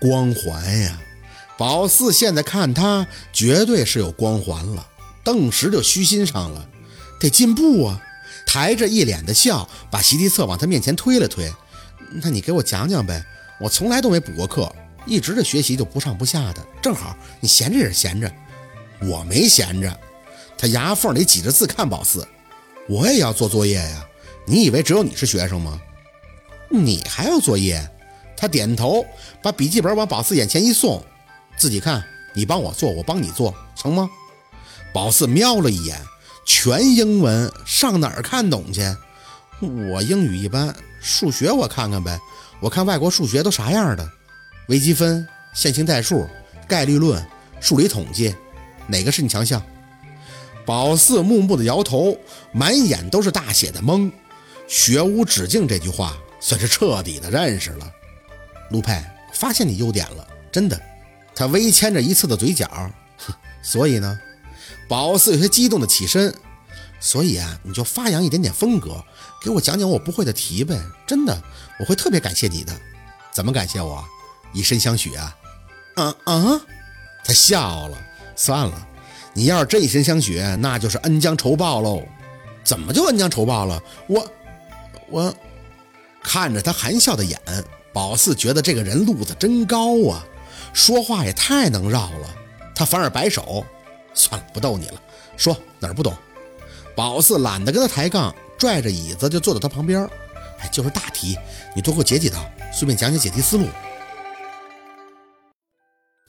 [0.00, 0.98] 光环呀！
[1.58, 4.88] 宝四现在看他绝对是有光环了，
[5.22, 6.66] 顿时就虚心上了，
[7.20, 8.02] 得进步啊！
[8.46, 11.52] 抬着一脸的笑，把习题册往他面前推了推。
[12.22, 13.22] 那你给我讲讲呗，
[13.60, 14.74] 我从来都没补过课，
[15.06, 16.66] 一直的学习就不上不下的。
[16.82, 18.32] 正好你闲着也是闲着，
[19.02, 19.96] 我没闲着。
[20.56, 22.26] 他牙缝里挤着字看宝四，
[22.88, 24.06] 我也要做作业呀。
[24.46, 25.78] 你以为只有你是学生吗？
[26.70, 27.86] 你还要作业？
[28.40, 29.04] 他点头，
[29.42, 31.04] 把笔记本往宝四眼前一送，
[31.58, 32.02] 自己看。
[32.32, 34.08] 你帮我做，我帮你做，成吗？
[34.94, 36.00] 宝四瞄了一眼，
[36.46, 38.80] 全英文，上哪儿看懂去？
[39.60, 40.74] 我英语一般。
[41.02, 42.18] 数学我看看呗，
[42.60, 44.10] 我看外国数学都啥样的，
[44.68, 46.26] 微积分、线性代数、
[46.66, 47.22] 概率论、
[47.60, 48.34] 数理统计，
[48.86, 49.62] 哪个是你强项？
[50.64, 52.16] 宝四木木的摇头，
[52.52, 54.10] 满眼都是大写的懵。
[54.68, 57.90] 学无止境这句话算是彻底的认识了。
[58.70, 59.02] 陆佩，
[59.32, 60.80] 发现你优点了，真的。
[61.34, 62.68] 他微牵着一侧的嘴角，
[63.18, 64.18] 哼，所以呢？
[64.88, 66.34] 宝四有些激动的起身。
[67.02, 69.02] 所以啊，你就发扬一点点风格，
[69.42, 70.78] 给我讲讲我不会的题呗。
[71.06, 71.42] 真的，
[71.78, 72.72] 我会特别感谢你的。
[73.32, 74.04] 怎么感谢我？
[74.52, 75.36] 以身相许啊？
[75.94, 76.60] 啊啊！
[77.24, 77.96] 他笑了。
[78.36, 78.88] 算了，
[79.32, 82.02] 你要是真以身相许，那就是恩将仇报喽。
[82.62, 83.82] 怎么就恩将仇报了？
[84.06, 84.32] 我
[85.08, 85.34] 我
[86.22, 87.40] 看着他含笑的眼，
[87.92, 90.24] 宝四觉得这个人路子真高啊，
[90.72, 92.36] 说话也太能绕了。
[92.74, 93.64] 他反而摆手，
[94.14, 95.02] 算了，不逗你了。
[95.36, 96.16] 说哪儿不懂？
[96.94, 100.08] 宝四懒得跟他抬杠，拽着椅子就坐到他旁边。
[100.60, 101.36] 哎，就是大题，
[101.74, 103.66] 你多给我解几道，顺便讲讲解题思路。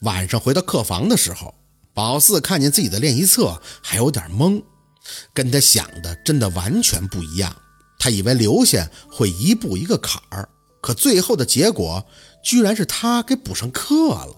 [0.02, 1.54] 晚上回到客房的时候，
[1.94, 4.64] 宝四看见自己的练习册，还有点懵，
[5.34, 7.56] 跟他想的真的完全不一样。
[8.00, 10.50] 他以为留下会一步一个坎儿，
[10.82, 12.06] 可最后的结果
[12.44, 14.36] 居然是他给补上课了。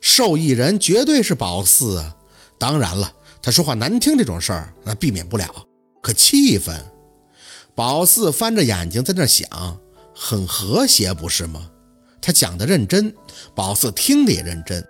[0.00, 2.16] 受益人绝对是宝四啊！
[2.58, 3.12] 当然了。
[3.40, 5.64] 他说话难听这种事儿，那避免不了。
[6.02, 6.76] 可气氛，
[7.74, 9.78] 宝四翻着眼睛在那想，
[10.14, 11.70] 很和谐，不是吗？
[12.20, 13.14] 他讲的认真，
[13.54, 14.84] 宝四听的也认真，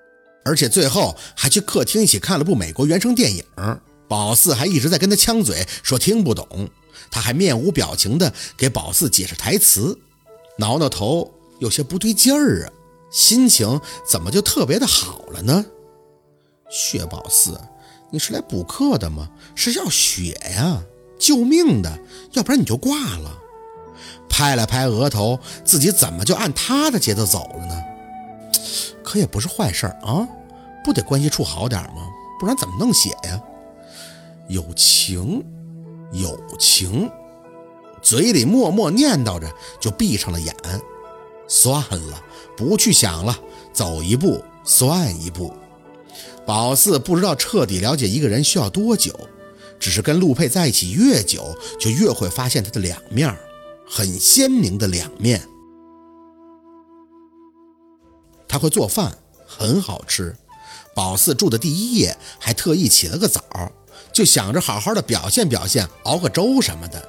[0.44, 3.44] 而且最后还去客厅一起看了部美国原声电影。
[4.08, 6.68] 宝四还一直在跟他呛嘴，说听不懂。
[7.10, 9.96] 他还面无表情的给宝四解释台词，
[10.58, 12.72] 挠挠头，有些不对劲儿啊，
[13.10, 15.64] 心情怎么就特别的好了呢？
[16.68, 17.58] 薛宝四。
[18.10, 19.28] 你是来补课的吗？
[19.54, 20.82] 是要血呀，
[21.18, 21.98] 救命的，
[22.32, 23.38] 要不然你就挂了。
[24.28, 27.82] 拍了拍额头，自己怎么就按他的节奏走了呢？
[29.04, 30.26] 可也不是坏事儿啊，
[30.84, 32.08] 不得关系处好点吗？
[32.40, 33.40] 不然怎么弄血呀？
[34.48, 35.44] 有情，
[36.12, 37.10] 有情，
[38.02, 39.50] 嘴里默默念叨着，
[39.80, 40.54] 就闭上了眼。
[41.46, 42.22] 算了，
[42.56, 43.38] 不去想了，
[43.72, 45.54] 走一步算一步。
[46.46, 49.14] 宝四不知道彻底了解一个人需要多久，
[49.78, 53.34] 只是跟陆佩在一起越久，就越会发现他的两面，
[53.88, 55.42] 很鲜明的两面。
[58.46, 59.16] 他会做饭，
[59.46, 60.34] 很好吃。
[60.94, 63.42] 宝四住的第一夜还特意起了个早，
[64.12, 67.08] 就想着好好的表现表现，熬个粥什么的。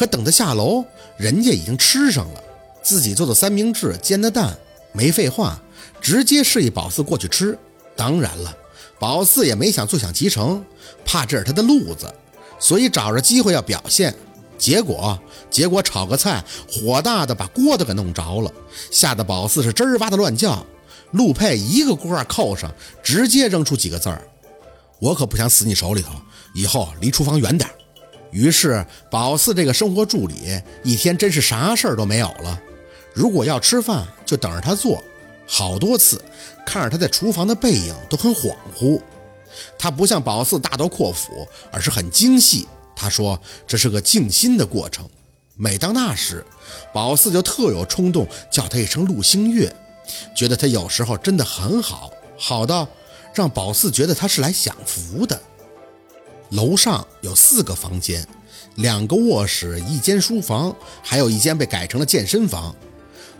[0.00, 0.82] 可等他下楼，
[1.18, 2.42] 人家已经吃上了
[2.82, 4.56] 自己做的三明治、煎的蛋，
[4.92, 5.60] 没废话，
[6.00, 7.58] 直接示意宝四过去吃。
[7.94, 8.56] 当然了。
[8.98, 10.64] 宝四也没想坐享其成，
[11.04, 12.10] 怕这是他的路子，
[12.58, 14.14] 所以找着机会要表现。
[14.56, 18.50] 结果，结果炒个菜，火大的把锅都给弄着了，
[18.90, 20.64] 吓得宝四是吱哇的乱叫。
[21.10, 22.72] 陆佩一个锅盖扣上，
[23.02, 24.26] 直接扔出几个字儿
[24.98, 26.12] ：“我可不想死你手里头，
[26.54, 27.68] 以后离厨房远点。”
[28.30, 32.60] 于是，宝四这个生活助理一天真是啥事儿都没有了。
[33.12, 35.02] 如果要吃饭，就等着他做。
[35.46, 36.22] 好多次
[36.64, 39.00] 看着他在厨房的背影都很恍惚，
[39.76, 42.68] 他不像宝四大刀阔斧，而是很精细。
[42.94, 45.08] 他说这是个静心的过程。
[45.56, 46.46] 每当那时，
[46.92, 49.74] 宝四就特有冲动叫他一声陆星月，
[50.36, 52.88] 觉得他有时候真的很好，好到
[53.34, 55.42] 让宝四觉得他是来享福的。
[56.50, 58.26] 楼上有四个房间，
[58.76, 62.74] 两个卧室，一间书房，还有一间被改成了健身房。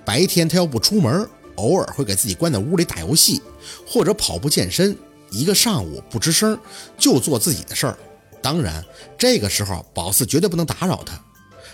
[0.05, 1.29] 白天他要不出门。
[1.57, 3.43] 偶尔会给自己关在屋里打游戏，
[3.87, 4.97] 或者跑步健身，
[5.31, 6.59] 一个上午不吱声，
[6.97, 7.99] 就做自己的事儿。
[8.41, 8.83] 当然，
[9.19, 11.21] 这个时候宝四绝对不能打扰他。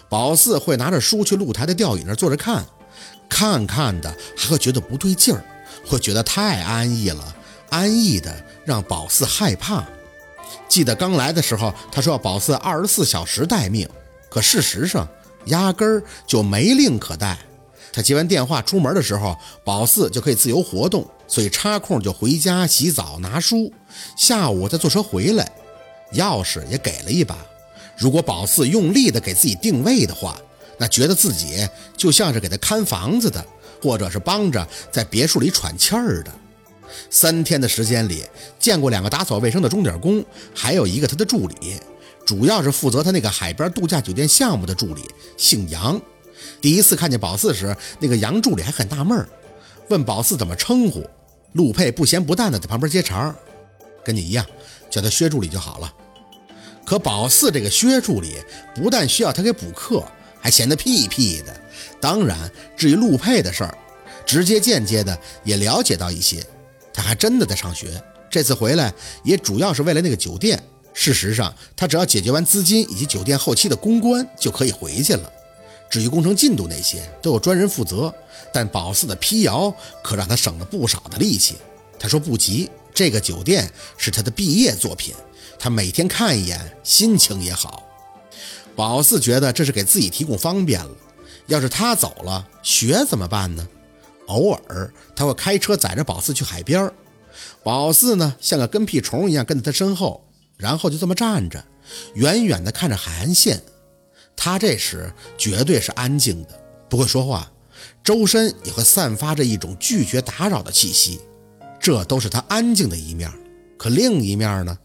[0.09, 2.67] 宝四会拿着书去露台的吊椅那儿坐着看，
[3.29, 5.45] 看看的还会觉得不对劲儿，
[5.87, 7.37] 会觉得太安逸了，
[7.71, 9.87] 安逸的让宝四害怕。
[10.69, 13.89] 记得刚来的时候，他说要宝四二十四小时待命，
[14.29, 15.09] 可事实上
[15.47, 17.39] 压根儿就没令可待。
[17.93, 23.73] 他接完电话出门的时候，宝四就可以自由活动，所以插空就回家洗澡拿书，
[24.17, 25.51] 下午再坐车回来。
[26.13, 27.37] 钥匙也给了一把。
[27.97, 30.39] 如果宝四用力的给自己定位的话，
[30.79, 31.67] 那觉得自己
[31.97, 33.43] 就像是给他看房子的，
[33.83, 36.31] 或者是帮着在别墅里喘气儿的。
[37.11, 38.25] 三天的时间里，
[38.59, 40.25] 见过两个打扫卫生的钟点工，
[40.55, 41.81] 还有一个他的助理，
[42.25, 45.03] 主要是负责他那个海边度假酒店项目的助理，
[45.37, 46.01] 姓杨。
[46.61, 49.27] 第一次看见宝四时，那个杨助理还很纳闷，
[49.89, 51.05] 问宝四怎么称呼。
[51.53, 53.35] 陆佩不咸不淡的在旁边接茬，
[54.05, 54.45] 跟你一样，
[54.91, 55.93] 叫他薛助理就好了。
[56.85, 58.37] 可宝四这个薛助理
[58.75, 60.05] 不但需要他给补课，
[60.41, 61.61] 还闲得屁屁的。
[62.01, 62.39] 当然，
[62.77, 63.77] 至于陆佩的事儿，
[64.27, 66.45] 直接间接的也了解到一些。
[66.97, 70.61] 他还真的在上学，这次回来也主要是为了那个酒店。
[70.95, 75.31] 事实上，他只要解决完资金以及酒店后期的公关，就可以回去了。
[75.91, 78.13] 至于工程进度那些，都有专人负责。
[78.53, 79.71] 但宝四的辟谣
[80.03, 81.57] 可让他省了不少的力气。
[81.99, 85.15] 他说不急，这个酒店是他的毕业作品，
[85.59, 87.83] 他每天看一眼，心情也好。
[88.75, 90.91] 宝四觉得这是给自己提供方便了。
[91.47, 93.69] 要是他走了，学怎么办呢？
[94.27, 96.93] 偶尔他会开车载着宝四去海边
[97.63, 100.25] 宝四呢像个跟屁虫一样跟在他身后，
[100.57, 101.65] 然后就这么站着，
[102.15, 103.63] 远远地看着海岸线。
[104.37, 107.51] 他这时绝对是安静的，不会说话，
[108.05, 111.21] 周身也会散发着一种拒绝打扰的气息。
[111.81, 113.31] 这都是他安静的一面，
[113.79, 114.77] 可另一面呢，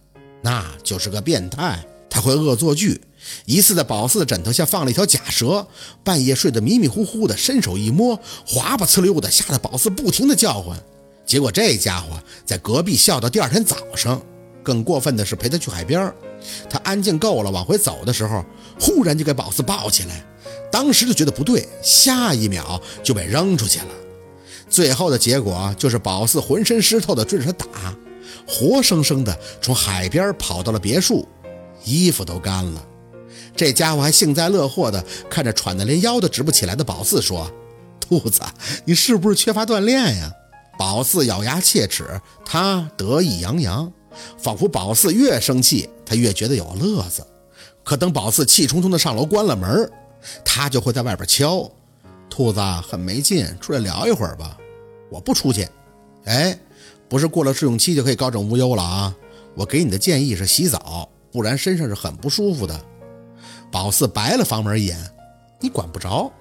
[0.42, 3.02] 那就是个变态，他会恶作剧。
[3.46, 5.68] 一次在宝四的枕头下放了一条假蛇，
[6.04, 10.78] 半夜睡得迷迷糊糊的，伸手一摸，滑吧呲溜的，吓得宝四不停的叫唤。
[11.26, 14.22] 结果这家伙在隔壁笑到第二天早上。
[14.64, 16.14] 更过分的是陪他去海边，
[16.70, 18.46] 他安静够了，往回走的时候，
[18.80, 20.24] 忽然就给宝四抱起来，
[20.72, 23.88] 当时就觉得不对，下一秒就被扔出去了。
[24.70, 27.98] 最后的结果就是宝四浑身湿透的追着他打，
[28.48, 31.28] 活生生的从海边跑到了别墅，
[31.84, 32.86] 衣服都干了。
[33.56, 37.52] 这家伙还幸灾乐祸地看着喘得连腰都直不起来的宝四说
[38.00, 38.42] ：“兔子，
[38.86, 40.32] 你是不是缺乏锻炼呀？”
[40.80, 43.92] 宝四咬牙切齿，他得意洋洋，
[44.38, 47.26] 仿佛宝四越生气，他越觉得有乐子。
[47.84, 49.92] 可等宝四气冲冲地上楼关了门，
[50.44, 51.70] 他就会在外边敲
[52.30, 54.58] ：“兔子很没劲，出来聊一会儿吧。”
[55.12, 55.68] 我不出去。
[56.26, 56.58] 哎，
[57.10, 59.16] 不是过了试用期就可以高枕无忧了啊！
[59.56, 62.86] 我给你的建议是洗澡，不然身上是很不舒服的。
[63.72, 64.98] 宝四白了房门一眼，
[65.60, 66.32] 你管不着。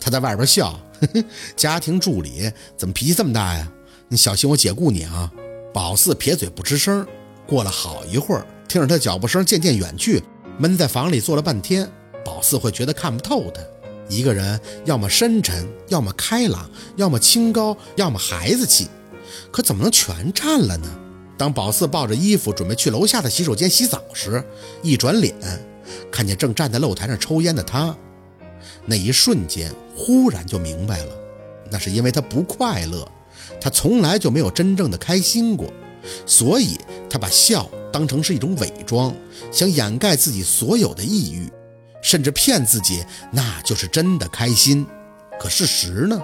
[0.00, 0.70] 他在外边笑，
[1.00, 1.24] 呵呵，
[1.54, 3.70] 家庭助理怎么脾气这么大呀？
[4.08, 5.30] 你小心我解雇你啊！
[5.72, 7.06] 宝四撇嘴不吱声。
[7.46, 10.22] 过了好一会儿，听着他脚步声渐渐远去，
[10.58, 11.90] 闷在房里坐了半天。
[12.24, 13.60] 宝四会觉得看不透他，
[14.08, 18.88] 一个人要么深沉，要么开朗，要么清高，要么孩子气，
[19.50, 20.88] 可怎么能全占了呢？
[21.36, 24.42] 当宝四抱着衣服准备去楼下的洗手间洗澡时，
[24.82, 25.34] 一转脸。
[26.10, 27.96] 看见正站在露台上抽烟的他，
[28.86, 31.12] 那一瞬间忽然就明白了，
[31.70, 33.06] 那是因为他不快乐，
[33.60, 35.72] 他从来就没有真正的开心过，
[36.26, 36.78] 所以
[37.10, 39.14] 他把笑当成是一种伪装，
[39.50, 41.50] 想掩盖自己所有的抑郁，
[42.02, 44.86] 甚至骗自己那就是真的开心。
[45.40, 46.22] 可事实呢？